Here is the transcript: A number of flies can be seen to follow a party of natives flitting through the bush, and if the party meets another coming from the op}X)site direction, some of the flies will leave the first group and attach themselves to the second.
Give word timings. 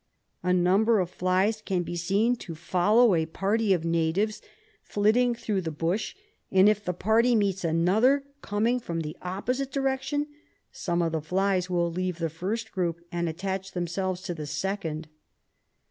A 0.41 0.51
number 0.51 0.99
of 0.99 1.11
flies 1.11 1.61
can 1.61 1.83
be 1.83 1.95
seen 1.95 2.35
to 2.37 2.55
follow 2.55 3.13
a 3.13 3.27
party 3.27 3.71
of 3.71 3.85
natives 3.85 4.41
flitting 4.81 5.35
through 5.35 5.61
the 5.61 5.69
bush, 5.69 6.15
and 6.51 6.67
if 6.67 6.83
the 6.83 6.91
party 6.91 7.35
meets 7.35 7.63
another 7.63 8.23
coming 8.41 8.79
from 8.79 9.01
the 9.01 9.15
op}X)site 9.21 9.69
direction, 9.69 10.25
some 10.71 11.03
of 11.03 11.11
the 11.11 11.21
flies 11.21 11.69
will 11.69 11.91
leave 11.91 12.17
the 12.17 12.31
first 12.31 12.71
group 12.71 13.05
and 13.11 13.29
attach 13.29 13.73
themselves 13.73 14.23
to 14.23 14.33
the 14.33 14.47
second. 14.47 15.07